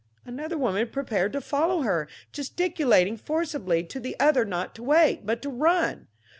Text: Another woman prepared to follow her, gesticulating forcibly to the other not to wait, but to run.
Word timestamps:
Another 0.25 0.57
woman 0.57 0.89
prepared 0.89 1.31
to 1.33 1.41
follow 1.41 1.83
her, 1.83 2.07
gesticulating 2.31 3.17
forcibly 3.17 3.83
to 3.83 3.99
the 3.99 4.19
other 4.19 4.45
not 4.45 4.73
to 4.73 4.81
wait, 4.81 5.27
but 5.27 5.43
to 5.43 5.49
run. 5.49 6.07